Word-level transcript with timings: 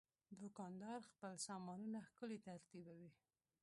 دوکاندار 0.41 0.99
خپل 1.11 1.33
سامانونه 1.47 1.99
ښکلي 2.07 2.39
ترتیبوي. 2.47 3.11